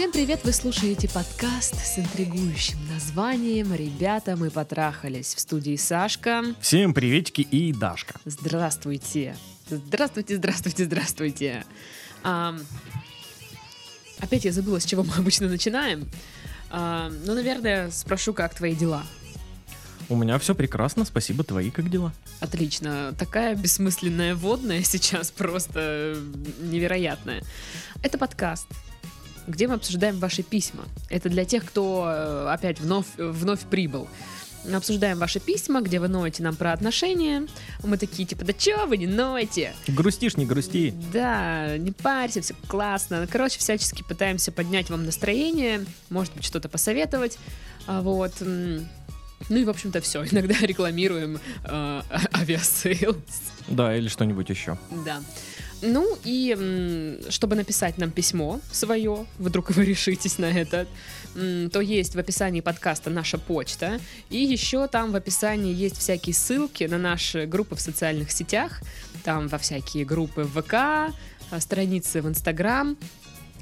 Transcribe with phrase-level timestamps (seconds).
[0.00, 0.40] Всем привет!
[0.44, 5.34] Вы слушаете подкаст с интригующим названием «Ребята, мы потрахались».
[5.34, 6.42] В студии Сашка.
[6.58, 8.14] Всем приветики и Дашка.
[8.24, 9.36] Здравствуйте.
[9.68, 11.64] Здравствуйте, здравствуйте, здравствуйте.
[12.22, 12.56] А,
[14.20, 16.08] опять я забыла, с чего мы обычно начинаем.
[16.70, 19.04] А, ну, наверное, спрошу, как твои дела?
[20.08, 21.44] У меня все прекрасно, спасибо.
[21.44, 22.14] Твои как дела?
[22.40, 23.14] Отлично.
[23.18, 26.16] Такая бессмысленная водная сейчас просто
[26.62, 27.42] невероятная.
[28.02, 28.66] Это подкаст,
[29.50, 30.84] где мы обсуждаем ваши письма.
[31.08, 34.08] Это для тех, кто э, опять вновь, вновь прибыл.
[34.70, 37.46] Обсуждаем ваши письма, где вы ноете нам про отношения.
[37.82, 39.72] Мы такие, типа, да чё вы не ноете?
[39.88, 40.92] Грустишь, не грусти.
[41.12, 43.26] Да, не парься, все классно.
[43.30, 47.38] Короче, всячески пытаемся поднять вам настроение, может быть, что-то посоветовать.
[47.86, 48.34] А Вот.
[49.48, 50.24] Ну и, в общем-то, все.
[50.26, 52.02] Иногда рекламируем э,
[52.34, 53.16] Aviasales.
[53.68, 54.78] Да, или что-нибудь еще.
[55.06, 55.22] Да.
[55.82, 60.86] Ну и чтобы написать нам письмо свое, вдруг вы решитесь на это,
[61.34, 64.00] то есть в описании подкаста наша почта.
[64.28, 68.80] И еще там в описании есть всякие ссылки на наши группы в социальных сетях.
[69.24, 72.96] Там во всякие группы в ВК, а, страницы в Инстаграм.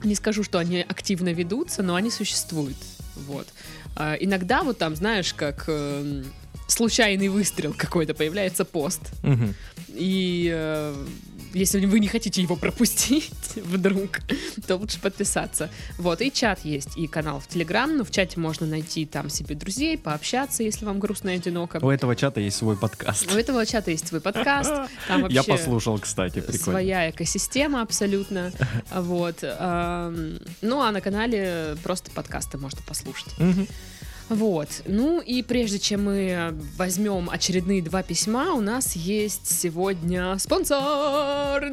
[0.05, 2.77] Не скажу, что они активно ведутся, но они существуют.
[3.17, 3.49] Вот.
[3.97, 6.25] А, Иногда вот там, знаешь, как эм,
[6.69, 9.01] случайный выстрел какой-то появляется пост.
[9.23, 9.55] Мгм.
[9.89, 11.07] И э,
[11.53, 14.21] если вы не хотите его пропустить вдруг,
[14.67, 15.71] то лучше подписаться.
[15.99, 17.97] Вот, и чат есть, и канал в Телеграм.
[17.97, 21.79] Ну, в чате можно найти там себе друзей, пообщаться, если вам грустно и одиноко.
[21.83, 23.31] У этого чата есть свой подкаст.
[23.33, 24.73] У этого чата есть свой подкаст.
[25.07, 26.59] Там вообще Я послушал, кстати, прикольно.
[26.59, 28.53] своя экосистема абсолютно.
[28.93, 29.43] Вот.
[29.43, 33.33] Ну, а на канале просто подкасты можно послушать.
[34.29, 34.69] Вот.
[34.87, 41.73] Ну и прежде чем мы возьмем очередные два письма, у нас есть сегодня спонсор.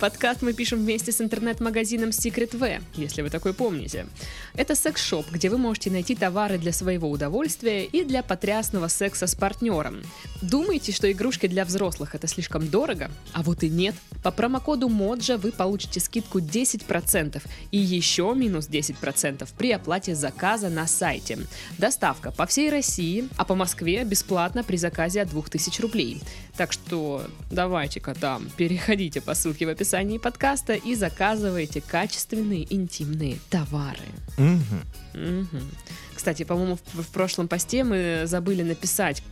[0.00, 4.06] Подкаст мы пишем вместе с интернет-магазином Secret V, если вы такой помните.
[4.54, 9.34] Это секс-шоп, где вы можете найти товары для своего удовольствия и для потрясного секса с
[9.34, 10.02] партнером.
[10.40, 13.10] Думаете, что игрушки для взрослых это слишком дорого?
[13.32, 13.94] А вот и нет.
[14.22, 20.14] По промокоду МОДЖА вы получите скидку 10% и еще минус 10% при оплате
[20.46, 21.38] заказа на сайте.
[21.76, 26.22] Доставка по всей России, а по Москве бесплатно при заказе от 2000 рублей.
[26.56, 34.06] Так что давайте-ка там, переходите по ссылке в описании подкаста и заказывайте качественные интимные товары.
[34.38, 34.82] Мгм.
[35.14, 35.70] Мгм.
[36.14, 39.24] Кстати, по-моему, в, в прошлом посте мы забыли написать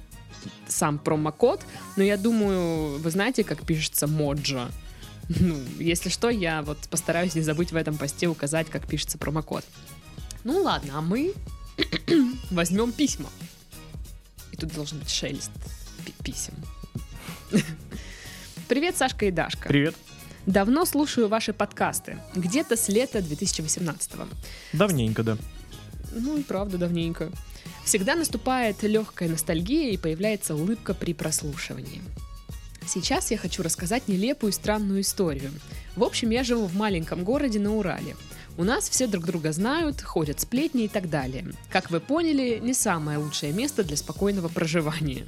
[0.66, 1.60] сам промокод,
[1.96, 4.68] но я думаю, вы знаете, как пишется моджа?
[5.28, 9.64] Ну, если что, я вот постараюсь не забыть в этом посте указать, как пишется промокод.
[10.44, 11.32] Ну ладно, а мы
[12.50, 13.30] возьмем письма.
[14.52, 15.50] И тут должен быть шелест
[16.04, 16.54] пи- писем.
[18.68, 19.68] Привет, Сашка и Дашка.
[19.68, 19.94] Привет.
[20.46, 22.18] Давно слушаю ваши подкасты.
[22.34, 24.12] Где-то с лета 2018
[24.74, 25.38] Давненько, да.
[26.12, 27.30] ну и правда давненько.
[27.84, 32.02] Всегда наступает легкая ностальгия и появляется улыбка при прослушивании.
[32.86, 35.50] Сейчас я хочу рассказать нелепую и странную историю.
[35.96, 38.14] В общем, я живу в маленьком городе на Урале.
[38.56, 41.46] У нас все друг друга знают, ходят сплетни и так далее.
[41.70, 45.26] Как вы поняли, не самое лучшее место для спокойного проживания.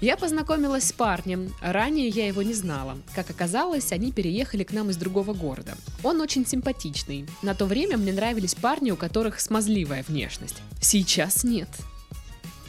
[0.00, 2.96] Я познакомилась с парнем, ранее я его не знала.
[3.14, 5.76] Как оказалось, они переехали к нам из другого города.
[6.02, 7.26] Он очень симпатичный.
[7.42, 10.56] На то время мне нравились парни, у которых смазливая внешность.
[10.80, 11.68] Сейчас нет.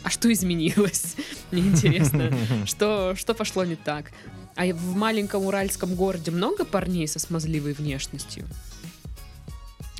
[0.03, 1.15] А что изменилось?
[1.51, 2.33] Мне интересно.
[2.65, 4.11] Что, что пошло не так?
[4.55, 8.45] А в маленьком уральском городе много парней со смазливой внешностью?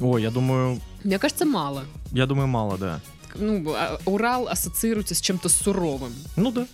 [0.02, 1.86] Ой, я думаю, Мне кажется, мало.
[2.12, 3.00] я думаю, мало, да.
[3.36, 6.14] Ну, а Урал ассоциируется с чем-то суровым.
[6.36, 6.68] Ну да.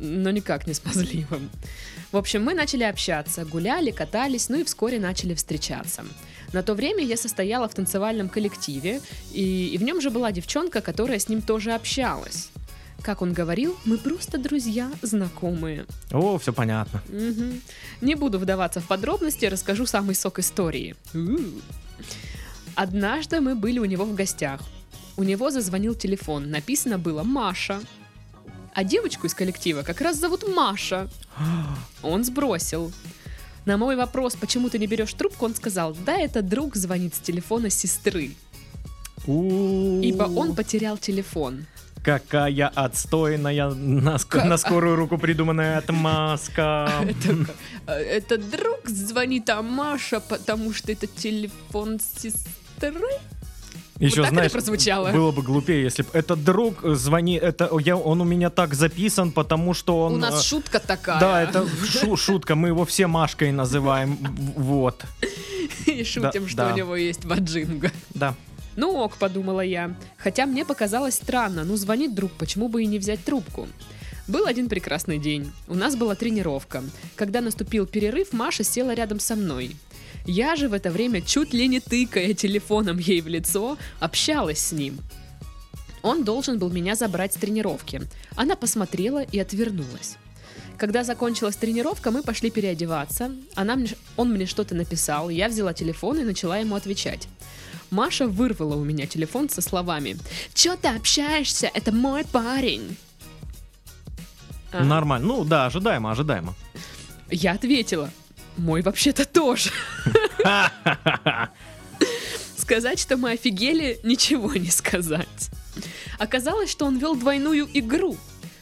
[0.00, 1.48] но никак не смазливым.
[2.10, 6.04] В общем, мы начали общаться, гуляли, катались, ну и вскоре начали встречаться.
[6.52, 9.00] На то время я состояла в танцевальном коллективе,
[9.32, 12.50] и, и в нем же была девчонка, которая с ним тоже общалась.
[13.00, 15.86] Как он говорил, мы просто друзья, знакомые.
[16.12, 17.02] О, все понятно.
[17.08, 17.60] Мгм.
[18.02, 20.94] Не буду вдаваться в подробности, расскажу самый сок истории.
[21.14, 21.38] У.
[22.74, 24.60] Однажды мы были у него в гостях.
[25.16, 27.80] У него зазвонил телефон, написано было «Маша».
[28.74, 31.08] А девочку из коллектива как раз зовут Маша.
[32.02, 32.90] Он сбросил.
[33.66, 37.18] На мой вопрос, почему ты не берешь трубку, он сказал, да, это друг звонит с
[37.18, 38.30] телефона сестры.
[39.26, 41.66] Ибо он потерял телефон.
[42.02, 46.90] Какая отстойная на, ск- на скорую руку придуманная отмазка.
[47.06, 47.46] Это,
[47.86, 52.50] э, это друг звонит, а Маша, потому что это телефон сестры.
[53.98, 55.12] Еще, так это знаешь, прозвучало?
[55.12, 58.74] было бы глупее, если бы этот друг э, звони, это я, он у меня так
[58.74, 60.14] записан, потому что он.
[60.14, 61.20] У нас э, шутка такая.
[61.20, 64.18] Да, это шу- шутка, мы его все Машкой называем.
[64.56, 65.04] Вот.
[65.86, 66.72] и шутим, Да, что да.
[66.72, 67.92] у него есть ваджинга.
[68.14, 68.34] Да.
[68.74, 69.94] Ну ок, подумала я.
[70.16, 73.68] Хотя мне показалось странно, ну звонит друг, почему бы и не взять трубку?
[74.26, 75.52] Был один прекрасный день.
[75.68, 76.82] У нас была тренировка.
[77.16, 79.76] Когда наступил перерыв, Маша села рядом со мной.
[80.26, 84.72] Я же в это время, чуть ли не тыкая телефоном ей в лицо, общалась с
[84.72, 84.98] ним.
[86.02, 88.02] Он должен был меня забрать с тренировки.
[88.34, 90.16] Она посмотрела и отвернулась.
[90.76, 93.30] Когда закончилась тренировка, мы пошли переодеваться.
[93.54, 97.28] Она мне, он мне что-то написал, я взяла телефон и начала ему отвечать.
[97.90, 100.16] Маша вырвала у меня телефон со словами
[100.54, 101.70] «Чё ты общаешься?
[101.72, 102.96] Это мой парень!»
[104.72, 105.26] А, Нормально.
[105.26, 106.54] Ну да, ожидаемо, ожидаемо.
[107.30, 108.10] Я ответила
[108.56, 109.70] «Мой вообще-то тоже!»
[112.56, 115.50] Сказать, что мы офигели, ничего не сказать.
[116.18, 118.16] Оказалось, что он вел двойную игру.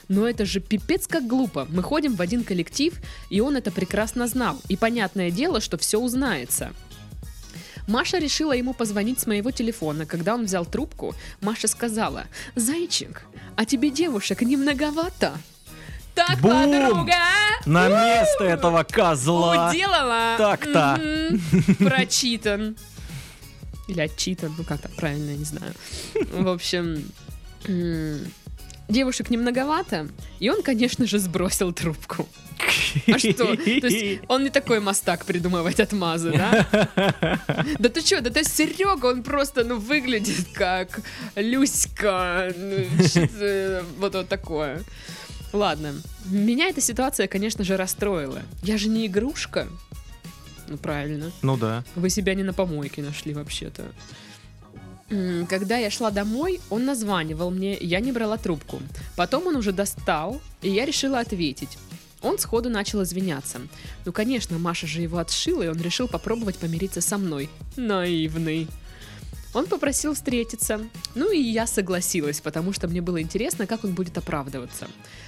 [0.08, 1.66] Но это же пипец как глупо.
[1.70, 2.94] Мы ходим в один коллектив,
[3.28, 4.60] и он это прекрасно знал.
[4.68, 6.72] И понятное дело, что все узнается.
[7.86, 10.06] Маша решила ему позвонить с моего телефона.
[10.06, 13.22] Когда он взял трубку, Маша сказала, «Зайчик,
[13.56, 15.34] а тебе девушек не многовато?»
[16.26, 16.70] Так, Бум!
[16.70, 17.14] подруга!
[17.64, 19.70] На место этого козла.
[19.70, 20.34] Уделала!
[20.36, 21.00] Так-то.
[21.00, 21.76] Мгм.
[21.78, 22.76] Прочитан.
[23.88, 25.72] Или отчитан, ну как то правильно, я не знаю.
[26.32, 27.04] В общем,
[28.88, 30.08] девушек не многовато,
[30.38, 32.28] и он, конечно же, сбросил трубку.
[33.06, 33.56] А что?
[33.56, 36.66] То есть он не такой мастак придумывать отмазы, да?
[37.78, 41.00] Да ты что, да ты Серега, он просто, ну, выглядит как
[41.34, 44.82] Люська, ну, что-то вот вот такое.
[45.52, 45.94] Ладно,
[46.26, 48.42] меня эта ситуация, конечно же, расстроила.
[48.62, 49.66] Я же не игрушка.
[50.68, 51.32] Ну, правильно.
[51.42, 51.84] Ну да.
[51.96, 53.84] Вы себя не на помойке нашли вообще-то.
[55.48, 58.80] Когда я шла домой, он названивал мне, я не брала трубку.
[59.16, 61.76] Потом он уже достал, и я решила ответить.
[62.22, 63.60] Он сходу начал извиняться.
[64.04, 67.48] Ну, конечно, Маша же его отшила, и он решил попробовать помириться со мной.
[67.76, 68.68] Наивный.
[69.52, 70.80] Он попросил встретиться.
[71.14, 74.86] Ну и я согласилась, потому что мне было интересно, как он будет оправдываться.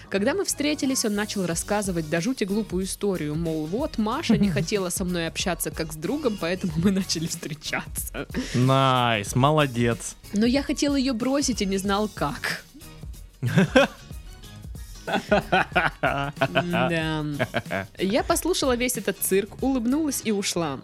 [0.08, 4.90] Когда мы встретились, он начал рассказывать до жути глупую историю, мол, вот Маша не хотела
[4.90, 8.28] со мной общаться как с другом, поэтому мы начали встречаться.
[8.54, 10.16] Nice, молодец.
[10.32, 12.64] Но я хотел ее бросить и не знал как.
[16.52, 17.24] Да.
[17.98, 20.78] Я послушала весь этот цирк, улыбнулась и ушла.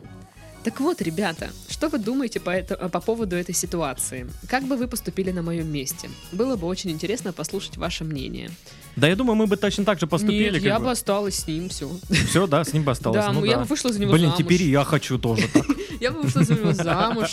[0.65, 4.27] Так вот, ребята, что вы думаете по, это- по поводу этой ситуации?
[4.49, 6.11] Как бы вы поступили на моем месте?
[6.33, 8.51] Было бы очень интересно послушать ваше мнение.
[8.99, 10.55] Да я думаю, мы бы точно так же поступили.
[10.55, 10.91] Нет, я бы.
[10.91, 11.89] осталась с ним, все.
[12.11, 13.25] Все, да, с ним бы осталось.
[13.25, 14.39] Да, ну ну, я бы вышла за него Блин, замуж.
[14.39, 15.65] теперь и я хочу тоже так.
[16.01, 17.33] Я бы вышла за него замуж.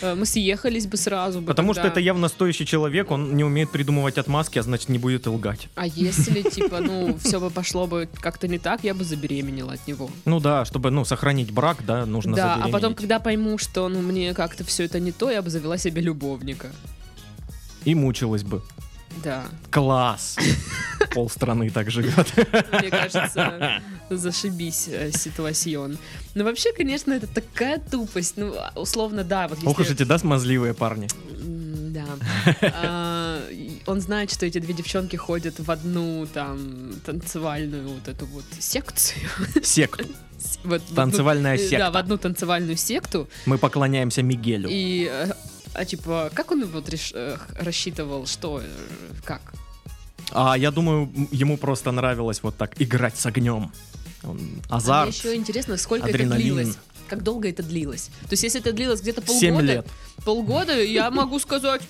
[0.00, 1.40] Э, Мы съехались бы сразу.
[1.40, 4.98] бы Потому что это явно стоящий человек, он не умеет придумывать отмазки, а значит не
[4.98, 5.68] будет и лгать.
[5.74, 9.86] А если, типа, ну, все бы пошло бы как-то не так, я бы забеременела от
[9.86, 10.10] него.
[10.24, 14.00] Ну да, чтобы, ну, сохранить брак, да, нужно да, а потом, когда пойму, что, ну,
[14.00, 16.72] мне как-то все это не то, я бы завела себе любовника.
[17.84, 18.62] И мучилась бы.
[19.22, 20.36] Да, Класс!
[21.12, 22.32] Пол страны так живет.
[22.36, 23.80] мне кажется,
[24.10, 25.98] зашибись э, ситуацион.
[26.34, 28.36] Но вообще, конечно, это такая тупость.
[28.36, 29.94] Ну, а, условно, да, вот Ох уж если...
[29.94, 31.08] эти, да, смазливые парни.
[31.40, 32.04] Да.
[32.62, 33.40] А,
[33.86, 39.28] Он знает, что эти две девчонки ходят в одну там танцевальную вот эту вот секцию.
[39.62, 40.04] Секту.
[40.64, 41.86] Вот Танцевальная э, Да, в секта.
[41.98, 43.28] одну танцевальную секту.
[43.46, 44.68] Мы поклоняемся Мигелю.
[44.70, 45.32] И, э,
[45.74, 47.14] а типа, как он вот реш-
[47.58, 48.62] рассчитывал, что,
[49.24, 49.40] как?
[50.32, 53.70] А я думаю, ему просто нравилось вот так играть с огнем.
[54.22, 55.08] А Азарт.
[55.08, 56.42] Мне еще интересно, сколько это адреналин.
[56.56, 56.76] длилось.
[57.08, 58.10] Как долго это длилось?
[58.22, 59.86] То есть, если это длилось где-то полгода, лет.
[60.24, 61.82] полгода, я могу сказать,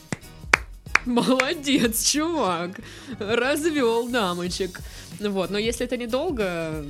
[1.07, 2.73] молодец, чувак,
[3.19, 4.81] развел дамочек.
[5.21, 6.85] Вот, но если это недолго,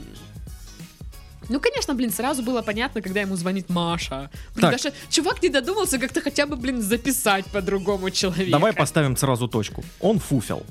[1.49, 4.31] ну, конечно, блин, сразу было понятно, когда ему звонит Маша.
[4.55, 4.73] Блин, Так.
[4.73, 8.50] даже чувак не додумался как-то хотя бы, блин, записать по другому человеку.
[8.50, 9.85] Давай поставим сразу точку.
[10.00, 10.65] Он фуфел.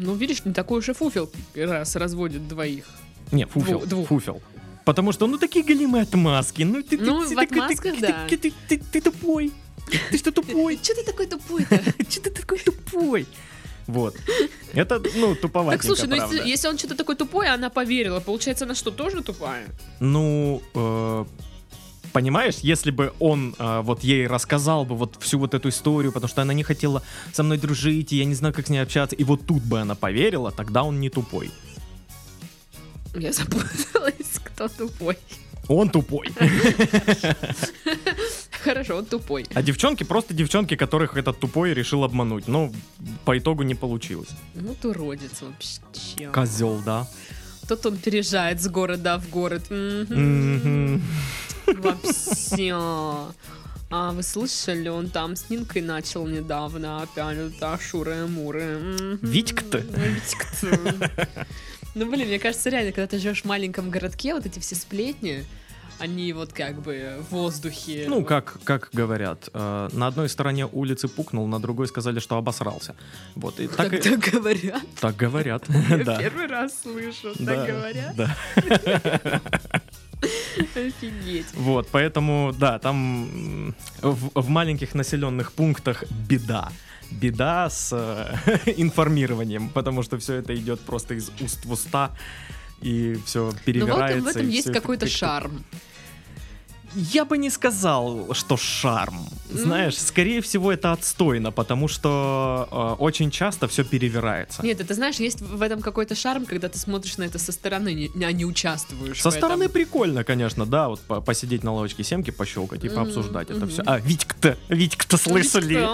[0.00, 2.84] Ну, видишь, не такой уж и фуфел, раз разводит двоих.
[3.32, 3.80] Не, фуфел.
[3.80, 4.08] Дву- двух.
[4.08, 4.42] Фуфел.
[4.84, 6.62] Потому что, ну, такие голимые отмазки.
[6.62, 8.26] Ну, ты, ты- Ну, ты в такой- ты- отмазках, ты- да.
[8.28, 9.52] ты- ты- ты- Ты тупой.
[10.10, 10.78] Ты что тупой?
[10.82, 11.76] Че ты такой тупой-то?
[12.08, 13.26] Че ты такой тупой?
[13.86, 14.16] Вот.
[14.72, 16.48] Это, ну, туповатенько, Так, слушай, ну если, правда.
[16.52, 19.66] если он что-то такое тупое, она поверила, получается, она что, тоже тупая?
[20.00, 21.24] Ну, э,
[22.12, 26.28] понимаешь, если бы он э, вот ей рассказал бы вот всю вот эту историю, потому
[26.28, 27.02] что она не хотела
[27.32, 29.80] со мной дружить, и я не знаю, как с ней общаться, и вот тут бы
[29.80, 31.50] она поверила, тогда он не тупой.
[33.14, 35.18] Я запуталась, кто тупой.
[35.68, 36.28] Он тупой.
[38.64, 39.46] Хорошо, он тупой.
[39.54, 42.48] А девчонки просто девчонки, которых этот тупой решил обмануть.
[42.48, 42.72] Но
[43.24, 44.30] по итогу не получилось.
[44.54, 46.28] Ну, ты уродец вообще.
[46.32, 47.06] Козел, да.
[47.68, 49.70] Тут он переезжает с города в город.
[49.70, 50.56] Мгм.
[50.56, 51.02] Мгм.
[51.76, 52.74] Вообще.
[53.92, 59.18] А вы слышали, он там с Нинкой начал недавно опять это шуры-муры.
[59.20, 59.78] Витька-то.
[59.78, 61.46] Витька-то.
[61.96, 65.44] Ну, блин, мне кажется, реально, когда ты живешь в маленьком городке, вот эти все сплетни,
[65.98, 68.06] они вот как бы в воздухе.
[68.08, 72.94] Ну, как, как говорят, э, на одной стороне улицы пукнул, на другой сказали, что обосрался.
[73.34, 74.82] Вот, и так, так, и- так говорят.
[75.00, 75.64] так говорят.
[76.04, 76.16] Да.
[76.16, 78.14] первый раз слышу, так говорят.
[78.16, 78.36] Да.
[80.74, 81.46] Офигеть.
[81.54, 86.70] Вот, поэтому, да, там в, в маленьких населенных пунктах беда.
[87.10, 92.12] Беда с э, информированием, потому что все это идет просто из уст в уста,
[92.80, 94.22] и все Но в этом, перевирается.
[94.24, 95.64] в этом есть какой-то шарм.
[96.94, 99.26] Я бы не сказал, что шарм.
[99.52, 102.68] Знаешь, скорее всего, это отстойно, потому что
[102.98, 104.62] э, очень часто все перевирается.
[104.64, 108.10] Нет, это знаешь, есть в этом какой-то шарм, когда ты смотришь на это со стороны,
[108.14, 109.20] не, а не участвуешь.
[109.20, 109.48] Со в этом.
[109.48, 113.60] стороны прикольно, конечно, да, вот по- посидеть на лавочке семки, пощелкать и Мгм, пообсуждать это
[113.60, 113.68] мгм.
[113.70, 113.82] все.
[113.86, 115.86] А, Витька-то, Витька-то слышали?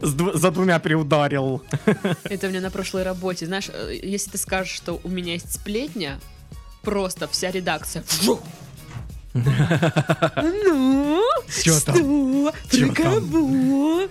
[0.00, 1.62] За двумя приударил.
[2.24, 3.46] Это у меня на прошлой работе.
[3.46, 6.20] Знаешь, э, если ты скажешь, что у меня есть сплетня,
[6.82, 8.04] просто вся редакция.
[9.34, 11.92] Ну, что?
[11.92, 14.08] Про кого?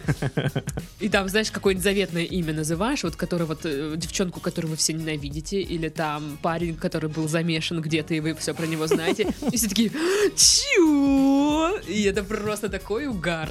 [0.99, 4.93] И там, знаешь, какое-нибудь заветное имя называешь, вот который вот э, девчонку, которую вы все
[4.93, 9.27] ненавидите, или там парень, который был замешан где-то, и вы все про него знаете.
[9.51, 9.91] И все такие,
[10.35, 11.79] чё?
[11.87, 13.49] И это просто такой угар.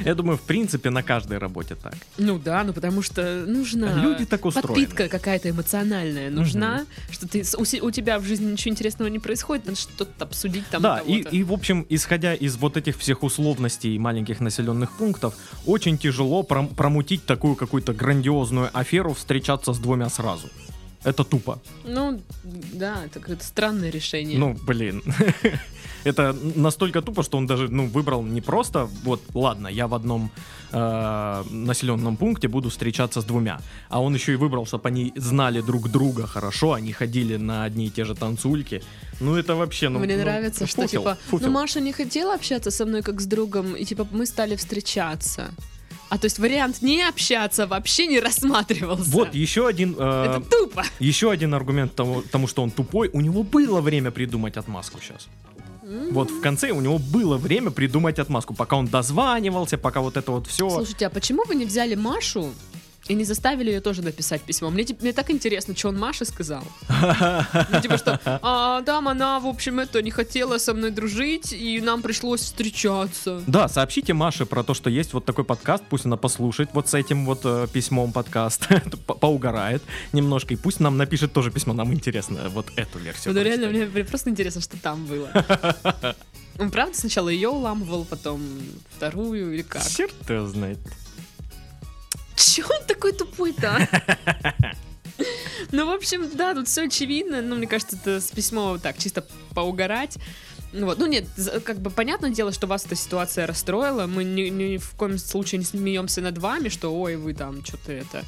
[0.00, 1.94] Я думаю, в принципе, на каждой работе так.
[2.18, 4.68] Ну да, ну потому что нужна Люди так устроены.
[4.68, 9.78] подпитка какая-то эмоциональная нужна, что ты у тебя в жизни ничего интересного не происходит, надо
[9.78, 10.82] что-то обсудить там.
[10.82, 15.34] да, и, и, в общем, исходя из вот этих всех условностей маленьких населенных пунктов,
[15.66, 20.48] очень тяжело пром- промутить такую какую-то грандиозную аферу, встречаться с двумя сразу.
[21.04, 21.60] Это тупо.
[21.84, 24.38] Ну, да, это какое-то странное решение.
[24.38, 25.02] Ну, блин.
[26.04, 30.30] Это настолько тупо, что он даже, ну, выбрал не просто, вот, ладно, я в одном
[30.72, 35.60] э, населенном пункте буду встречаться с двумя, а он еще и выбрал, чтобы они знали
[35.60, 38.82] друг друга хорошо, они ходили на одни и те же танцульки.
[39.20, 39.98] Ну, это вообще, ну...
[39.98, 41.46] Мне ну, нравится, что фуфел, типа, фуфел.
[41.46, 45.50] ну Маша не хотела общаться со мной как с другом, и типа мы стали встречаться.
[46.12, 49.10] А то есть вариант не общаться вообще не рассматривался.
[49.10, 49.96] Вот, еще один...
[49.98, 50.84] э, Это тупо.
[51.00, 55.28] Еще один аргумент тому, тому, что он тупой, у него было время придумать отмазку сейчас.
[56.10, 60.32] Вот в конце у него было время придумать отмазку, пока он дозванивался, пока вот это
[60.32, 60.68] вот все.
[60.68, 62.50] Слушайте, а почему вы не взяли Машу
[63.12, 64.70] и не заставили ее тоже написать письмо?
[64.70, 66.64] Мне, мне так интересно, что он Маше сказал.
[66.88, 71.80] Ну, типа, что а, там она, в общем, это не хотела со мной дружить, и
[71.80, 73.42] нам пришлось встречаться.
[73.46, 76.94] Да, сообщите Маше про то, что есть вот такой подкаст, пусть она послушает вот с
[76.94, 78.66] этим вот э, письмом подкаст,
[79.06, 83.34] по- поугарает немножко, и пусть нам напишет тоже письмо, нам интересно вот эту версию.
[83.34, 85.30] Ну, реально, мне, мне просто интересно, что там было.
[86.58, 88.42] Он правда сначала ее уламывал, потом
[88.96, 89.86] вторую или как?
[89.86, 90.78] Черт его знает.
[93.02, 93.88] Такой тупой-то?
[93.90, 94.54] а?
[95.72, 97.42] Ну, в общем, да, тут все очевидно.
[97.42, 100.18] Ну, мне кажется, это с письмо так, чисто поугарать.
[100.72, 100.98] Ну Вот.
[100.98, 101.26] Ну нет,
[101.64, 104.06] как бы понятное дело, что вас эта ситуация расстроила.
[104.06, 107.92] Мы ни, ни в коем случае не смеемся над вами, что ой, вы там что-то
[107.92, 108.24] это.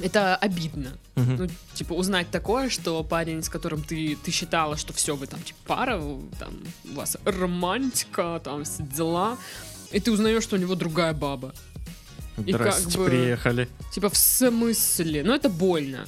[0.00, 0.92] Это обидно.
[1.16, 1.36] Мгм.
[1.36, 5.42] Ну, типа, узнать такое, что парень, с которым ты, ты считала, что все, вы там,
[5.42, 6.00] типа, пара,
[6.38, 6.58] там,
[6.90, 9.36] у вас романтика, там, все дела,
[9.90, 11.54] и ты узнаешь, что у него другая баба.
[12.46, 13.68] И как Здрасте, бы- приехали.
[13.92, 15.22] Типа, в смысле?
[15.24, 16.06] Ну, это больно.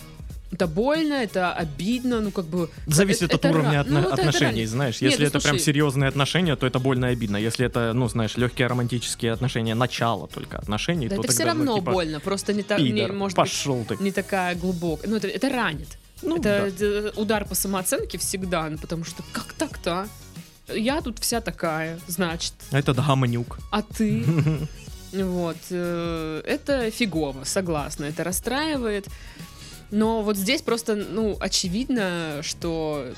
[0.53, 2.71] Это больно, это обидно, ну, как бы...
[2.87, 4.69] Зависит это- от это уровня ра- отно- ну, это- это отношений, ранит.
[4.69, 5.01] знаешь.
[5.01, 5.65] Нет, Если ну, это прям слушай.
[5.65, 7.37] серьезные отношения, то это больно и обидно.
[7.39, 11.55] Если это, ну, знаешь, легкие романтические отношения, начало только отношений, Да то это все тогда,
[11.55, 13.97] ну, равно типа, больно, просто не, так, не, может быть, пошел ты.
[13.99, 15.11] не такая глубокая.
[15.11, 15.89] Ну, это, это ранит.
[16.23, 20.07] Ну, это э, удар по самооценке всегда, ну, потому что как так-то?
[20.69, 20.73] а?
[20.73, 22.79] Я тут вся такая, значит, да.
[22.79, 23.59] Это гаманюк.
[23.73, 24.25] а ты?
[25.15, 25.57] Вот.
[25.71, 29.07] э, Это фигово, согласна, это расстраивает.
[29.91, 33.13] Но вот здесь просто, ну, очевидно, что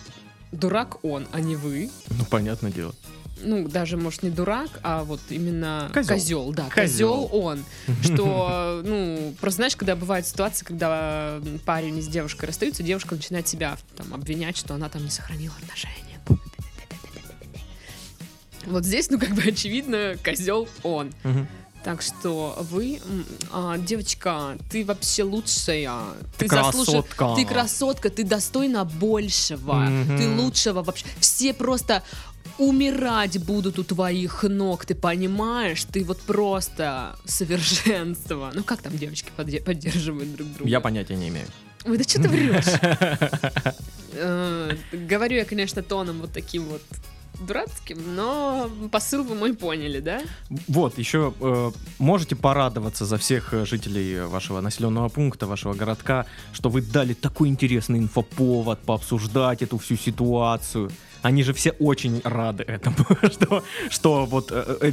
[0.52, 1.90] дурак он, а не вы.
[2.10, 2.94] Ну, понятное дело.
[3.42, 6.14] Ну, даже, может, не дурак, а вот именно Козёл.
[6.16, 6.52] козел.
[6.52, 7.28] да, Козёл.
[7.28, 7.64] козел он.
[8.02, 13.76] Что, ну, просто знаешь, когда бывают ситуации, когда парень с девушкой расстаются, девушка начинает себя
[13.96, 16.18] там обвинять, что она там не сохранила отношения.
[18.64, 21.12] Вот здесь, ну, как бы очевидно, козел он.
[21.22, 21.46] Мгм.
[21.86, 23.00] Так что вы,
[23.52, 25.92] а, девочка, ты вообще лучшая.
[26.36, 27.34] Ты заслужи- красотка.
[27.36, 29.74] Ты красотка, ты достойна большего.
[29.74, 30.18] Мгм.
[30.18, 31.04] Ты лучшего вообще.
[31.20, 32.02] Все просто
[32.58, 35.84] умирать будут у твоих ног, ты понимаешь?
[35.84, 38.50] Ты вот просто совершенство.
[38.52, 40.68] Ну как там девочки подде- поддерживают друг друга?
[40.68, 41.46] Я понятия не имею.
[41.84, 42.64] Ой, да что ты врешь?
[44.18, 46.80] Э, Говорю я, конечно, тоном вот таким вот
[47.40, 50.22] дурацким, но посыл вы мой поняли, да?
[50.68, 56.68] Вот, еще э, можете порадоваться за всех э, жителей вашего населенного пункта, вашего городка, что
[56.68, 60.90] вы дали такой интересный инфоповод пообсуждать эту всю ситуацию.
[61.22, 62.96] Они же все очень рады этому,
[63.32, 64.90] что, что вот э, э,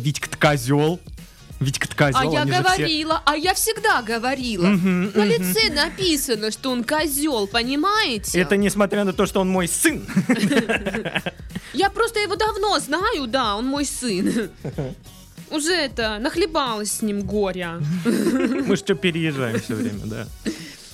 [1.60, 2.19] Витька козел.
[2.19, 4.65] А я же все- говорила, а я всегда говорила.
[4.67, 5.29] Мгм, На мгм.
[5.29, 8.39] лице написано, что он козел, понимаете?
[8.39, 10.05] Это несмотря на то, что он мой сын.
[11.74, 14.50] Я просто его давно знаю, да, он мой сын.
[15.50, 17.79] Уже это, нахлебалась с ним горя.
[18.05, 20.27] Мы что переезжаем все время, да.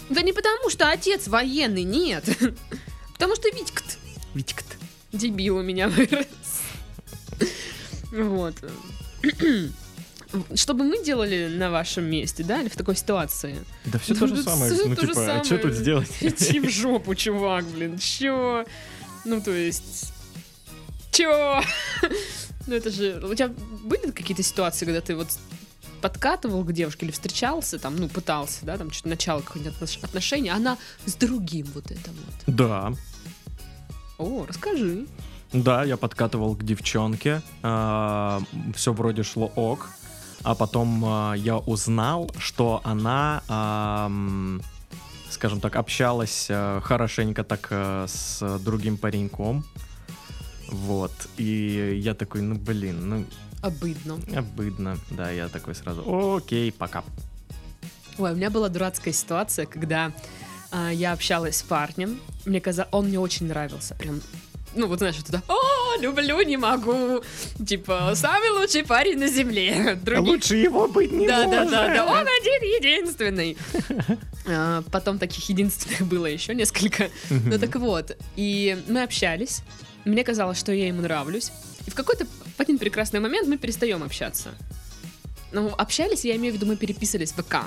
[0.10, 2.26] Да не потому, что отец военный, нет.
[3.14, 3.84] Потому что Витька
[4.34, 4.64] Витька
[5.12, 6.26] дебил у меня вырос.
[8.12, 8.56] Вот.
[10.54, 13.58] Что бы мы делали на вашем месте, да, или в такой ситуации?
[13.86, 14.72] Да все то же самое.
[14.72, 16.12] Ну типа, а что тут сделать?
[16.22, 18.66] Иди в жопу, чувак, блин, чё?
[19.26, 20.14] Ну, то есть...
[21.12, 21.62] Чё?
[22.68, 23.20] Ну, это же...
[23.26, 23.50] У тебя
[23.84, 25.28] были какие-то ситуации, когда ты вот
[26.02, 30.52] подкатывал к девушке или встречался, там, ну, пытался, да, там, что-то начало какое-нибудь отнош- отношения,
[30.52, 32.56] она с другим вот это вот.
[32.56, 32.94] Да,
[34.20, 35.08] О, расскажи.
[35.52, 39.90] да, я подкатывал к девчонке, все вроде шло ок,
[40.44, 44.62] а потом а, я узнал, что она, ам,
[45.30, 49.64] скажем так, общалась а, хорошенько так а, с другим пареньком,
[50.72, 53.26] вот, и я такой, ну блин, ну
[53.62, 54.20] Обыдно.
[54.36, 56.04] обыдно, да, я такой сразу,
[56.38, 57.04] окей, пока.
[58.18, 60.12] Ой, у меня была дурацкая ситуация, когда
[60.72, 62.20] а, я общалась с парнем.
[62.46, 63.96] Мне казалось, он мне очень нравился.
[63.96, 64.22] Прям,
[64.76, 67.22] ну вот знаешь, туда, о, люблю, не могу.
[67.66, 69.98] Типа, самый лучший парень на земле.
[70.04, 71.72] Других Лучше его быть не да, да, может.
[71.72, 73.58] да, да, он один единственный.
[74.52, 77.10] А, Потом таких единственных было еще несколько.
[77.30, 79.62] Ну так вот, и мы общались.
[80.06, 81.52] Мне казалось, что я ему нравлюсь.
[81.86, 84.50] И в какой-то в один прекрасный момент мы перестаем общаться.
[85.52, 87.58] Ну, общались, я имею в виду, мы переписывались в ВК.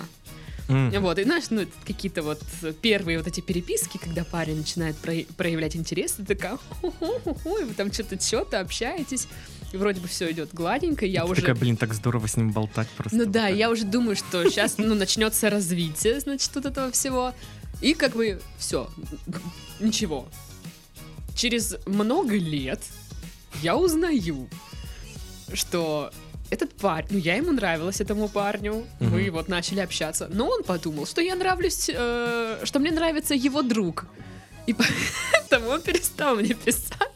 [0.73, 1.03] Мгм.
[1.03, 2.43] Вот, и знаешь, ну, какие-то вот
[2.81, 7.75] первые вот эти переписки, когда парень начинает про- проявлять интерес, ты такая, ху-ху-ху-ху, и вы
[7.75, 9.29] там что-то, что-то общаетесь,
[9.73, 11.41] и вроде бы все идет гладенько, я Ты уже...
[11.41, 13.17] такая, блин, так здорово с ним болтать просто.
[13.17, 13.57] Ну вот да, так.
[13.57, 17.35] я уже думаю, что сейчас, ну, начнется развитие, значит, вот этого всего,
[17.81, 18.89] и как бы все,
[19.81, 20.29] ничего.
[21.35, 22.81] Через много лет
[23.63, 24.49] я узнаю,
[25.53, 26.13] что
[26.53, 29.33] этот парень, ну я ему нравилась этому парню, мы Мгм.
[29.33, 34.05] вот начали общаться, но он подумал, что я нравлюсь, э, что мне нравится его друг,
[34.67, 34.75] и
[35.33, 37.09] поэтому он перестал мне писать.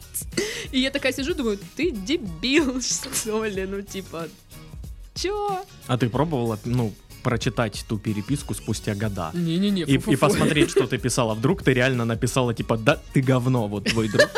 [0.71, 4.27] И я такая сижу, думаю, ты дебил, что ли, ну типа,
[5.13, 5.63] чё?
[5.87, 6.91] А ты пробовала, ну,
[7.27, 9.31] прочитать ту переписку спустя года?
[9.33, 11.33] Не-не-не, И, и посмотреть, что ты писала.
[11.35, 14.29] Вдруг ты реально написала, типа, да, ты говно, вот твой друг.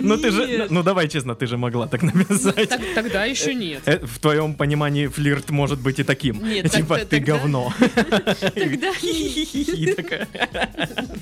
[0.00, 2.68] Ну ты же, ну давай честно, ты же могла так написать.
[2.68, 3.82] Так- Тогда еще нет.
[3.86, 6.40] Э, В твоем понимании флирт может быть и таким.
[6.70, 7.72] Типа, так- ты говно.
[8.54, 8.92] Тогда.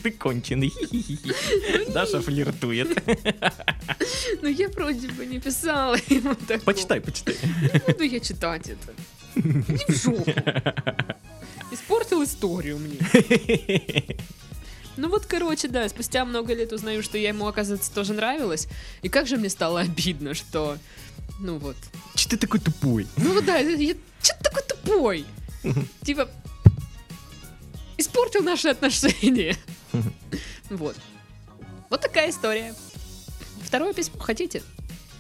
[0.04, 0.68] Ты конченый.
[0.70, 1.90] Хи-хи-хи.
[1.92, 2.88] Даша флиртует.
[4.42, 6.64] Ну я вроде бы не писала ему такого.
[6.64, 7.36] Почитай, почитай.
[7.42, 8.92] Не буду я читать это.
[9.36, 10.30] Иди в жопу.
[11.72, 12.98] Испортил историю мне.
[14.96, 18.68] Ну вот, короче, да, спустя много лет узнаю, что я ему, оказывается, тоже нравилась.
[19.02, 20.78] И как же мне стало обидно, что...
[21.40, 21.74] Ну вот.
[22.14, 23.08] Че ты такой тупой?
[23.16, 23.94] Ну да, я...
[24.22, 25.26] Че ты такой тупой?
[26.02, 26.30] Типа...
[27.96, 29.56] Испортил наши отношения.
[30.70, 30.96] Вот.
[31.90, 32.74] Вот такая история.
[33.62, 34.62] Второе письмо хотите?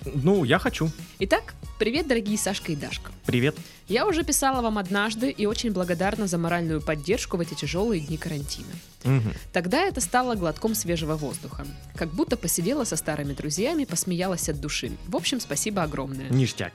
[0.04, 0.90] Ну, я хочу.
[1.18, 3.10] Итак, привет, дорогие Сашка и Дашка.
[3.26, 3.56] Привет.
[3.88, 8.16] Я уже писала вам однажды и очень благодарна за моральную поддержку в эти тяжелые дни
[8.16, 8.72] карантина.
[9.04, 9.32] Мгм.
[9.52, 11.66] Тогда это стало глотком свежего воздуха.
[11.96, 14.92] Как будто посидела со старыми друзьями, посмеялась от души.
[15.08, 16.28] В общем, спасибо огромное.
[16.30, 16.72] Ништяк.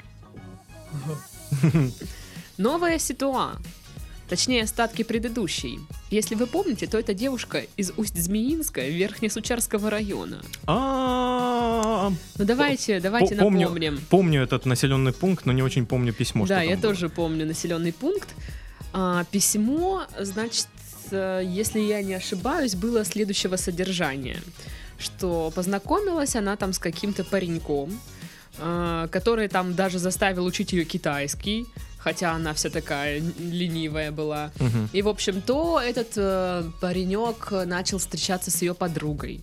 [2.58, 3.58] Новая ситуа.
[4.30, 5.80] Точнее, остатки предыдущей.
[6.12, 10.44] Если вы помните, то это девушка из Усть-Змеинска, Верхнесучарского района.
[10.68, 10.99] А,
[12.38, 14.02] Ну давайте, давайте По- помню, напомним.
[14.10, 16.46] Помню этот населенный пункт, но не очень помню письмо.
[16.48, 16.82] да, я было.
[16.82, 18.30] тоже помню населенный пункт.
[18.94, 20.68] А, письмо, значит,
[21.12, 24.38] э, если я не ошибаюсь, было следующего содержания,
[24.98, 28.00] что познакомилась она там с каким-то пареньком,
[28.58, 31.66] а, который там даже заставил учить ее китайский,
[32.00, 34.52] хотя она вся такая ленивая была.
[34.60, 34.90] Мгм.
[34.94, 39.42] И, в общем, то этот э, паренек начал встречаться с ее подругой.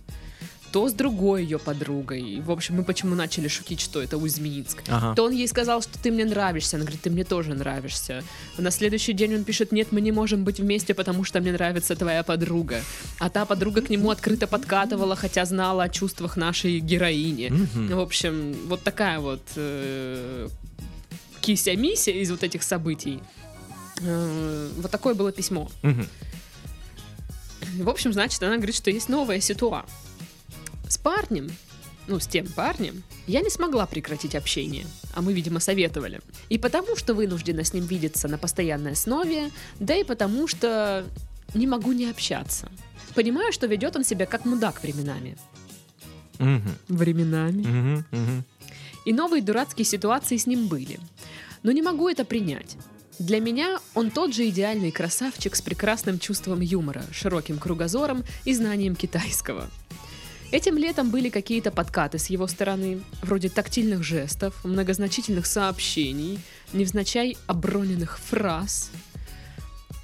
[0.77, 2.39] То с другой ее подругой.
[2.39, 4.83] В общем, мы почему начали шутить, что это Узминск.
[4.87, 5.15] Ага.
[5.15, 6.75] То он ей сказал, что ты мне нравишься.
[6.75, 8.23] Она говорит, ты мне тоже нравишься.
[8.59, 11.95] На следующий день он пишет, нет, мы не можем быть вместе, потому что мне нравится
[11.95, 12.81] твоя подруга.
[13.17, 17.49] А та подруга к нему открыто подкатывала, хотя знала о чувствах нашей героини.
[17.49, 17.97] Мгм.
[17.97, 20.47] В общем, вот такая вот э,
[21.41, 23.19] кися-миссия из вот этих событий.
[24.01, 25.71] Э, вот такое было письмо.
[25.81, 26.07] Мгм.
[27.79, 29.83] В общем, значит, она говорит, что есть новая ситуа.
[30.87, 31.49] С парнем,
[32.07, 36.21] ну, с тем парнем, я не смогла прекратить общение, а мы, видимо, советовали.
[36.49, 41.05] И потому, что вынуждена с ним видеться на постоянной основе, да и потому, что
[41.53, 42.69] не могу не общаться.
[43.15, 45.37] Понимаю, что ведет он себя как мудак временами.
[46.39, 46.77] Мгм.
[46.87, 47.61] Временами.
[47.61, 48.05] Мгм.
[48.11, 48.43] Мгм.
[49.05, 50.99] И новые дурацкие ситуации с ним были.
[51.63, 52.77] Но не могу это принять.
[53.19, 58.95] Для меня он тот же идеальный красавчик с прекрасным чувством юмора, широким кругозором и знанием
[58.95, 59.67] китайского.
[60.49, 66.39] Этим летом были какие-то подкаты с его стороны, вроде тактильных жестов, многозначительных сообщений,
[66.71, 68.91] невзначай оброненных фраз.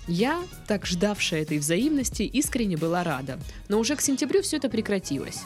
[0.06, 5.40] Я, так ждавшая этой взаимности, искренне была рада, но уже к сентябрю все это прекратилось.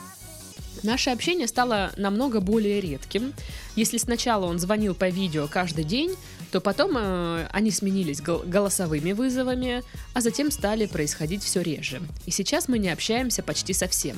[0.81, 3.33] Наше общение стало намного более редким.
[3.75, 6.15] Если сначала он звонил по видео каждый день,
[6.51, 9.83] то потом э, они сменились гол- голосовыми вызовами,
[10.13, 12.01] а затем стали происходить все реже.
[12.25, 14.17] И сейчас мы не общаемся почти совсем.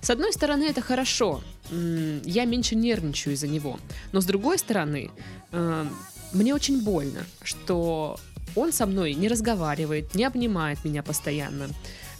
[0.00, 3.78] С одной стороны, это хорошо, я меньше нервничаю из-за него.
[4.10, 5.10] Но с другой стороны,
[5.52, 5.86] э,
[6.32, 8.18] мне очень больно, что
[8.56, 11.68] он со мной не разговаривает, не обнимает меня постоянно.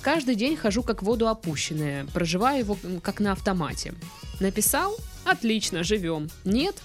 [0.00, 3.94] Каждый день хожу как воду опущенная, проживаю его как на автомате.
[4.40, 4.96] Написал?
[5.24, 6.28] Отлично, живем.
[6.44, 6.76] Нет?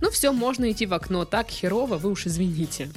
[0.00, 2.90] Ну все, можно идти в окно, так херово, вы уж извините.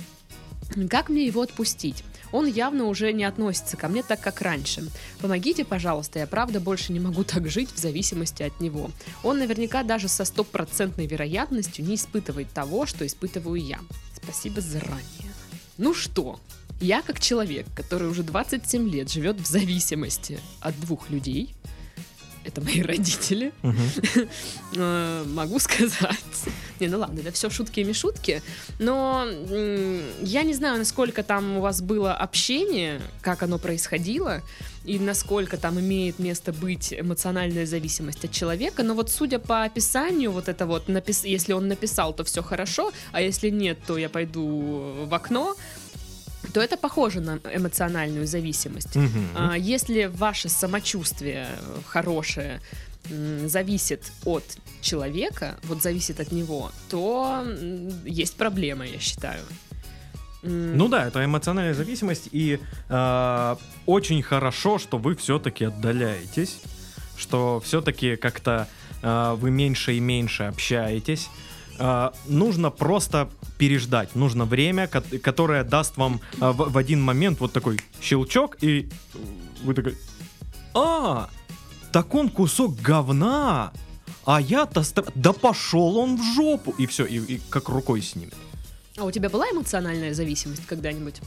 [0.89, 2.04] Как мне его отпустить?
[2.32, 4.84] Он явно уже не относится ко мне так, как раньше.
[5.22, 8.89] Помогите, пожалуйста, я правда больше не могу так жить в зависимости от него.
[9.24, 13.80] Он наверняка даже со стопроцентной вероятностью не испытывает того, что испытываю я.
[14.16, 15.32] Спасибо заранее.
[15.78, 16.39] Ну что,
[16.82, 21.56] я как человек, который уже 27 лет живет в зависимости от двух людей,
[22.44, 23.54] это мои родители,
[24.76, 26.18] э, могу сказать.
[26.80, 28.42] Не, ну ладно, это все шутки и шутки.
[28.80, 29.26] Но
[30.22, 34.42] я не знаю, насколько там у вас было общение, как оно происходило,
[34.86, 38.84] и насколько там имеет место быть эмоциональная зависимость от человека.
[38.84, 40.90] Но вот судя по описанию, вот это вот,
[41.24, 45.56] если он написал, то все хорошо, а если нет, то я пойду в окно,
[46.54, 48.96] то это похоже на эмоциональную зависимость.
[48.96, 49.28] Мгм.
[49.36, 51.48] А, Если ваше самочувствие
[51.88, 52.62] хорошее
[53.46, 54.44] зависит от
[54.82, 57.44] человека, вот зависит от него, то
[58.06, 59.42] есть проблема, я считаю.
[60.42, 66.62] Ну да, это эмоциональная зависимость, и э, очень хорошо, что вы все-таки отдаляетесь,
[67.18, 68.68] что все-таки как-то
[69.02, 71.30] э, вы меньше и меньше общаетесь.
[71.80, 77.40] Э, нужно просто переждать, нужно время, ко- которое даст вам э, в, в один момент
[77.40, 78.90] вот такой щелчок, и
[79.64, 79.98] вы такой,
[80.74, 81.30] а,
[81.92, 83.72] так он кусок говна,
[84.26, 84.84] а я-то,
[85.16, 88.36] да пошел он в жопу, и все, и, и как рукой снимет.
[88.98, 91.22] А у тебя была эмоциональная зависимость когда-нибудь?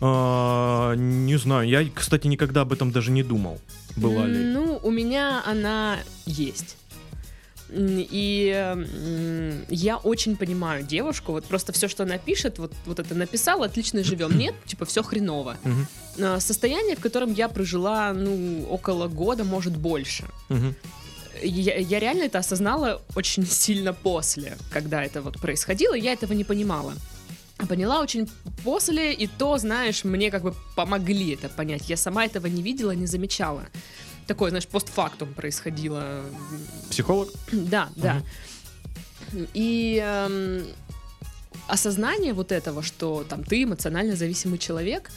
[0.00, 3.60] А, не знаю, я, кстати, никогда об этом даже не думал.
[3.96, 4.38] Была ли.
[4.38, 6.76] Ну, у меня она есть.
[7.72, 8.76] И
[9.68, 14.02] я очень понимаю девушку, вот просто все, что она пишет, вот, вот это написал, отлично
[14.02, 14.36] живем.
[14.36, 15.56] Нет, типа все хреново.
[16.20, 20.24] А, Состояние, в котором я прожила, ну, около года, может, больше.
[20.48, 20.74] мгм.
[21.42, 26.44] Я, я реально это осознала очень сильно после, когда это вот происходило, я этого не
[26.44, 26.92] понимала.
[27.56, 28.28] А Поняла очень
[28.64, 31.90] после, и то, знаешь, мне как бы помогли это понять.
[31.90, 33.62] Я сама этого не видела, не замечала.
[34.30, 36.22] Такое, знаешь, постфактум происходило.
[36.88, 37.28] Психолог?
[37.52, 38.22] Да, да.
[39.54, 40.64] И эм,
[41.66, 45.10] осознание вот этого, что там ты эмоционально зависимый человек,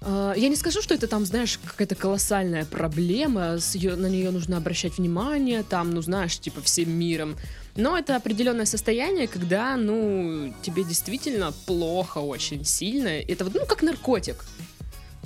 [0.00, 4.32] э, я не скажу, что это там, знаешь, какая-то колоссальная проблема, с её- на нее
[4.32, 7.36] нужно обращать внимание, там, ну, знаешь, типа всем миром.
[7.76, 13.08] Но это определенное состояние, когда, ну, тебе действительно плохо очень сильно.
[13.08, 14.44] Это вот, ну, как наркотик.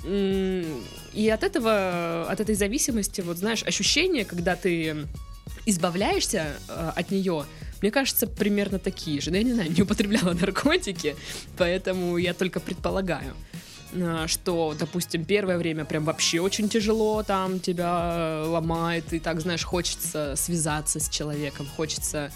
[0.03, 5.07] И от этого, от этой зависимости, вот знаешь, ощущение, когда ты
[5.65, 7.45] избавляешься э, от нее,
[7.81, 9.31] мне кажется, примерно такие же.
[9.31, 11.15] Но я не знаю, не употребляла наркотики,
[11.57, 13.33] поэтому я только предполагаю
[13.93, 19.41] э, что, допустим, первое время прям вообще очень тяжело, там тебя э, ломает, и так,
[19.41, 22.31] знаешь, хочется связаться с человеком, хочется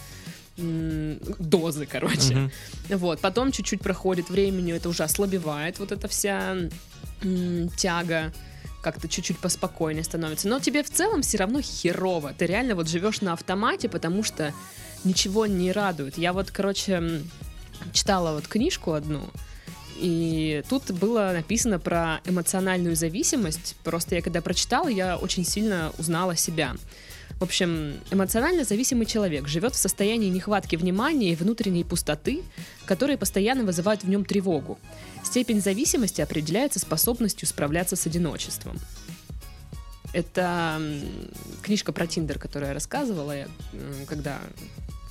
[0.58, 2.36] дозы, короче.
[2.36, 2.52] Мгм.
[2.90, 6.56] Вот, потом чуть-чуть проходит времени, это уже ослабевает вот эта вся
[7.78, 8.32] тяга.
[8.84, 10.48] как-то чуть-чуть поспокойнее становится.
[10.48, 12.34] Но тебе в целом все равно херово.
[12.38, 14.54] Ты реально вот живешь на автомате, потому что
[15.04, 16.18] ничего не радует.
[16.18, 17.22] Я вот, короче,
[17.94, 19.22] читала вот книжку одну,
[19.96, 23.76] и тут было написано про эмоциональную зависимость.
[23.84, 26.76] Просто я когда прочитала, я очень сильно узнала себя.
[27.40, 32.42] В общем, эмоционально зависимый человек живет в состоянии нехватки внимания и внутренней пустоты,
[32.86, 34.80] которые постоянно вызывают в нем тревогу.
[35.24, 38.80] Степень зависимости определяется способностью справляться с одиночеством.
[40.14, 40.80] Это
[41.64, 43.48] книжка про Тиндер, которую я рассказывала, я,
[44.08, 44.40] когда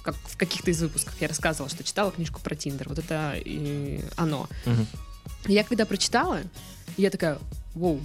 [0.02, 2.88] как в каких-то из выпусков я рассказывала, что читала книжку про Тиндер.
[2.88, 4.48] Вот это и оно.
[4.66, 4.86] Мгм.
[5.46, 6.40] Я когда прочитала,
[6.96, 7.38] я такая,
[7.74, 8.00] воу.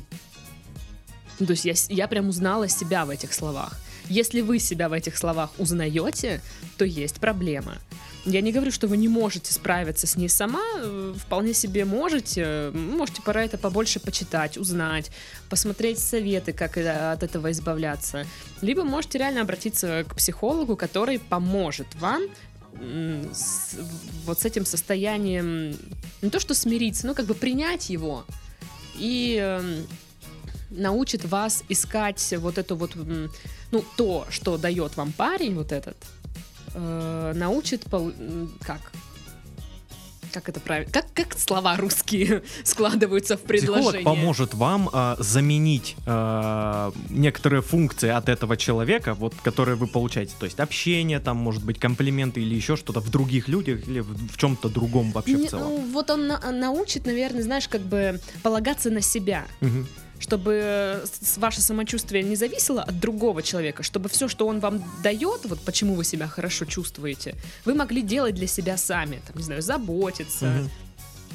[1.39, 3.79] Ну, то есть я, я прям узнала себя в этих словах.
[4.09, 6.41] Если вы себя в этих словах узнаете,
[6.77, 7.77] то есть проблема.
[8.25, 12.71] Я не говорю, что вы не можете справиться с ней сама, э, вполне себе можете.
[12.73, 15.11] Можете про это побольше почитать, узнать,
[15.49, 18.25] посмотреть советы, как э, от этого избавляться.
[18.61, 22.23] Либо можете реально обратиться к психологу, который поможет вам
[23.33, 23.75] с-
[24.25, 25.75] вот с этим состоянием
[26.21, 28.25] не то что смириться, но как бы принять его
[28.95, 29.87] и эм,
[30.69, 32.91] научит вас искать вот эту вот,
[33.71, 35.97] ну, то, что дает вам парень вот этот,
[36.73, 38.13] э, научит, пол-
[38.61, 38.91] как?
[40.33, 40.91] Как это правильно?
[40.91, 43.93] Как, как слова русские складываются в предложение?
[44.01, 50.33] Психолог поможет вам а, заменить а, некоторые функции от этого человека, вот, которые вы получаете.
[50.37, 54.13] То есть общение, там, может быть, комплименты или еще что-то в других людях или в,
[54.33, 55.63] в чем-то другом вообще Не- в целом.
[55.69, 59.45] ну, вот он на- научит, наверное, знаешь, как бы полагаться на себя.
[59.61, 59.87] Мгм.
[60.19, 65.41] Чтобы с- ваше самочувствие не зависело от другого человека, чтобы все, что он вам дает,
[65.45, 69.61] вот почему вы себя хорошо чувствуете, вы могли делать для себя сами, там, не знаю,
[69.61, 70.45] заботиться.
[70.45, 70.69] Мгм.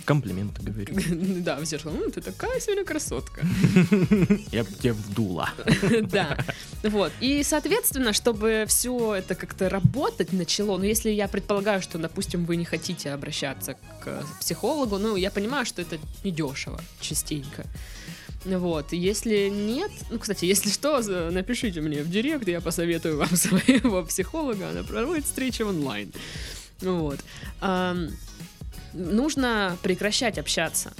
[0.04, 0.94] Комплименты говорю.
[1.44, 3.42] Да, в зеркало, «М, ты такая сегодня красотка.
[4.52, 5.48] Я тебе вдула.
[6.10, 6.36] Да,
[6.82, 7.12] вот.
[7.20, 12.56] И, соответственно, чтобы все это как-то работать начало, ну, если я предполагаю, что, допустим, вы
[12.56, 17.64] не хотите обращаться к психологу, ну, я понимаю, что это недешево частенько.
[18.44, 21.00] Вот, если нет, ну, кстати, если что,
[21.30, 26.12] напишите мне в директ, я посоветую вам своего психолога, она проводит встречи онлайн.
[26.80, 27.20] Вот.
[28.92, 30.92] Нужно прекращать общаться.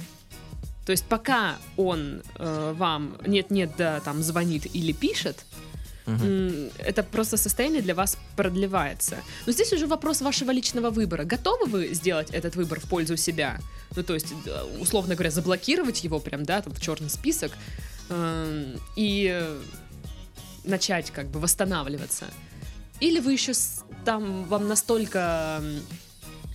[0.85, 5.45] То есть пока он э, вам нет-нет, да, там звонит или пишет,
[6.05, 9.17] М, это просто состояние для вас продлевается.
[9.45, 11.23] Но здесь уже вопрос вашего личного выбора.
[11.23, 13.59] Готовы вы сделать этот выбор в пользу себя?
[13.95, 17.51] Ну, то есть, э, условно говоря, заблокировать его прям, да, там, в черный список
[18.09, 19.61] эм, и э,
[20.65, 22.25] начать как бы восстанавливаться.
[22.99, 23.53] Или вы еще
[24.05, 25.81] там вам настолько м,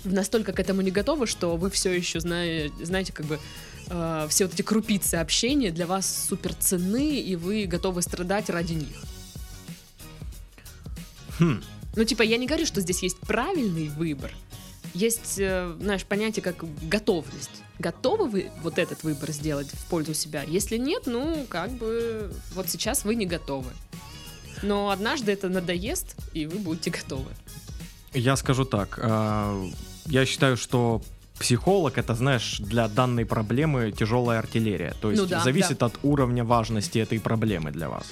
[0.05, 3.39] настолько к этому не готовы, что вы все еще знаете, знаете, как бы
[3.89, 8.75] э, все вот эти крупицы общения для вас супер ценны, и вы готовы страдать ради
[8.75, 8.97] них.
[11.39, 11.63] Хм.
[11.97, 14.31] Ну, типа, я не говорю, что здесь есть правильный выбор.
[14.95, 17.63] Есть, э, знаешь, понятие как готовность.
[17.79, 20.43] Готовы вы вот этот выбор сделать в пользу себя?
[20.43, 23.71] Если нет, ну, как бы, вот сейчас вы не готовы.
[24.63, 27.31] Но однажды это надоест, и вы будете готовы.
[28.13, 28.99] Я скажу так.
[29.03, 29.65] а,
[30.07, 31.03] Я считаю, что
[31.39, 34.95] психолог это, знаешь, для данной проблемы тяжелая артиллерия.
[35.01, 38.07] То есть Ну да, зависит от уровня важности этой проблемы для вас.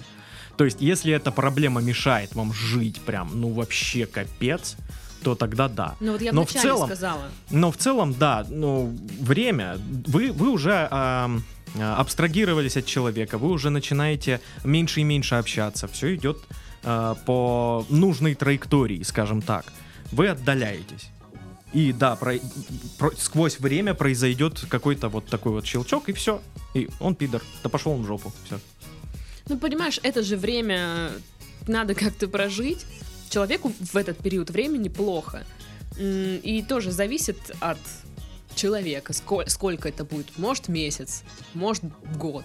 [0.57, 4.77] То есть, если эта проблема мешает вам жить прям, ну вообще капец,
[5.23, 5.97] то тогда да.
[6.01, 7.29] Ну, вот я Но в целом- сказала.
[7.51, 11.31] Но в целом, да, ну, время, вы, вы уже а,
[11.81, 16.38] абстрагировались от человека, вы уже начинаете меньше и меньше общаться, все идет
[16.85, 19.64] а, по нужной траектории, скажем так.
[20.12, 21.09] Вы отдаляетесь.
[21.73, 22.38] И да, про-
[22.99, 26.40] про- сквозь время произойдет какой-то вот такой вот щелчок, и все.
[26.75, 27.42] И он пидор.
[27.62, 28.33] Да пошел он в жопу.
[28.45, 28.59] Все.
[29.48, 31.11] Ну, понимаешь, это же время
[31.66, 32.85] надо как-то прожить.
[33.30, 35.44] Человеку в этот период времени плохо.
[35.98, 37.78] И тоже зависит от
[38.54, 40.37] человека, сколь- сколько это будет.
[40.38, 41.22] Может месяц,
[41.54, 41.85] может
[42.16, 42.44] год.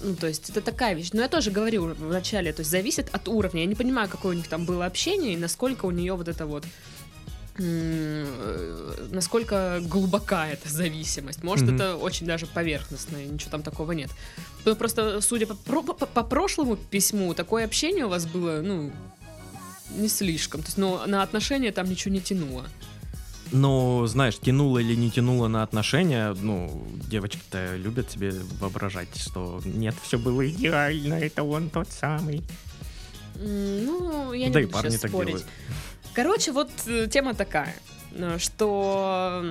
[0.00, 1.10] Ну, то есть это такая вещь.
[1.12, 3.60] Но я тоже говорю в начале, то есть зависит от уровня.
[3.60, 6.46] Я не понимаю, какое у них там было общение и насколько у нее вот это
[6.46, 6.64] вот
[9.10, 11.42] насколько глубока эта зависимость.
[11.42, 11.76] Может, Мгм.
[11.76, 14.10] это очень даже поверхностное, ничего там такого нет.
[14.64, 18.92] Ну, Просто, судя по, по- по прошлому письму, такое общение у вас было, ну,
[19.96, 20.60] не слишком.
[20.62, 22.64] То есть, ну, на отношения там ничего не тянуло.
[23.52, 29.96] Но, знаешь, тянуло или не тянуло на отношения, ну, девочки-то любят себе воображать, что нет,
[30.02, 32.42] все было идеально, это он тот самый.
[33.34, 35.28] Ну, я не да и буду парни сейчас так спорить.
[35.28, 35.46] делают.
[36.14, 37.74] Короче, вот э, тема такая,
[38.12, 39.44] э, что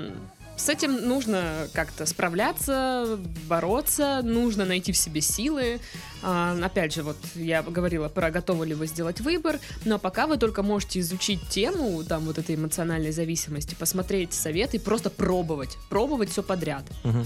[0.60, 3.17] с этим нужно как-то справляться,
[3.48, 5.80] бороться, нужно найти в себе силы.
[6.22, 10.38] А, опять же, вот я говорила про готовы ли вы сделать выбор, но пока вы
[10.38, 16.30] только можете изучить тему там вот этой эмоциональной зависимости, посмотреть советы и просто пробовать, пробовать
[16.30, 16.84] все подряд.
[17.06, 17.26] Мгм.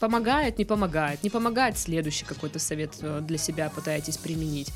[0.00, 4.72] Помогает, не помогает, не помогает следующий какой-то совет э, для себя пытаетесь применить.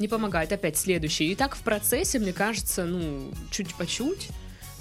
[0.00, 1.30] Не помогает, опять следующий.
[1.30, 4.30] И так в процессе, мне кажется, ну, чуть по чуть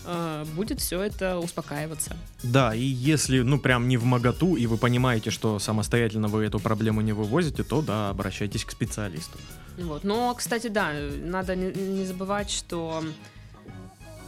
[0.06, 2.16] э, будет все это успокаиваться.
[2.42, 6.60] Да, и если, ну, прям не в моготу, и вы понимаете, что самостоятельно вы эту
[6.60, 9.38] проблему не вывозите, то, да, обращайтесь к специалисту.
[9.78, 10.06] Вот.
[10.06, 13.04] Но, кстати, да, надо не, не забывать, что...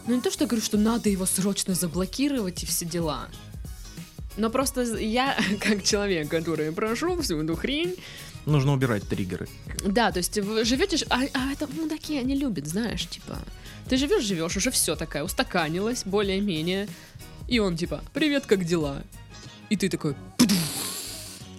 [0.07, 3.29] Ну, не то, что я говорю, что надо его срочно заблокировать и все дела.
[4.35, 7.95] Но просто я, как человек, который прошел всю эту хрень,
[8.45, 9.47] Нужно убирать триггеры.
[9.85, 13.37] да, то есть вы живете, а, а это мудаки, они любят, знаешь, типа,
[13.87, 16.87] ты живешь, живешь, уже все такая устаканилась, более-менее,
[17.47, 19.03] и он типа, привет, как дела?
[19.69, 20.15] И ты такой,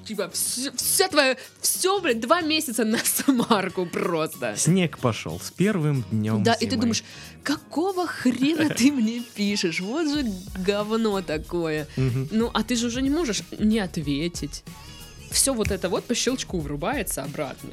[0.05, 4.55] типа, все, твое, все, блядь, два месяца на самарку просто.
[4.57, 7.05] Снег пошел с первым днем Да, и ты думаешь,
[7.43, 9.81] какого хрена ты мне пишешь?
[9.81, 10.27] Вот же
[10.67, 11.87] говно такое.
[11.97, 14.65] Ну, а ты же уже не можешь не ответить.
[15.33, 17.71] Все вот это вот по щелчку врубается обратно.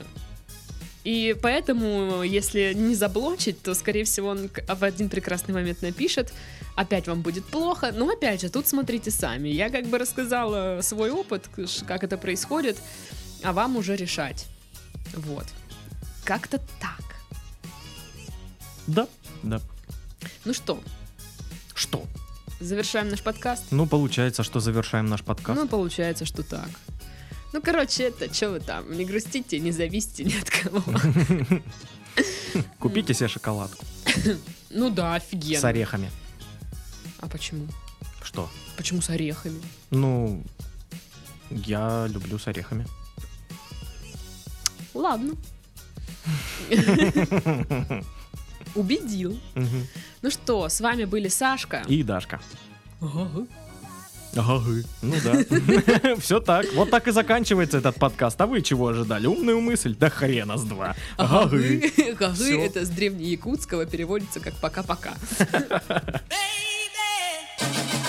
[1.03, 6.33] И поэтому, если не заблочить, то, скорее всего, он в один прекрасный момент напишет,
[6.75, 7.91] опять вам будет плохо.
[7.93, 9.49] Но опять же, тут смотрите сами.
[9.49, 11.49] Я как бы рассказала свой опыт,
[11.87, 12.77] как это происходит,
[13.43, 14.47] а вам уже решать.
[15.13, 15.45] Вот.
[16.25, 17.01] Как-то так.
[18.87, 19.07] Да,
[19.43, 19.61] да.
[20.45, 20.79] Ну что,
[21.73, 22.05] Что?
[22.59, 23.63] завершаем наш подкаст?
[23.71, 25.59] Ну, получается, что завершаем наш подкаст.
[25.59, 26.69] Ну, получается, что так.
[27.53, 30.83] Ну, короче, это, что вы там, не грустите, не зависите ни от кого.
[32.79, 33.85] Купите себе шоколадку
[34.69, 35.67] Ну да, с офигенно.
[35.69, 36.11] орехами.
[37.19, 37.67] А почему?
[38.23, 38.49] Что?
[38.77, 39.61] Почему с орехами?
[39.89, 40.43] Ну,
[41.49, 42.85] я люблю с орехами.
[44.93, 45.33] Ладно.
[48.75, 49.39] Убедил.
[50.21, 51.83] Ну что, с вами были Сашка.
[51.87, 52.39] И Дашка.
[54.35, 54.61] Ага.
[55.01, 56.15] Ну да.
[56.19, 56.65] Все так.
[56.73, 58.39] Вот так и заканчивается этот подкаст.
[58.41, 59.27] А вы чего ожидали?
[59.27, 59.95] Умную мысль?
[59.97, 60.95] Да хрена с два.
[61.17, 61.91] Ага, вы.
[62.07, 65.13] Это с древнеякутского переводится как пока-пока.
[67.59, 68.08] Baby!